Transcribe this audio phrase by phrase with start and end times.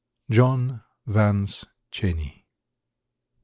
[0.31, 2.47] —John Vance Cheney.